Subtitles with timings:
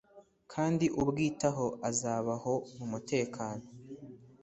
[0.53, 3.65] kandi ubwitaho azabaho mu mutekano